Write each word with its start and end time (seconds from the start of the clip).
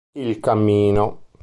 Il 0.15 0.39
cammino 0.39 1.29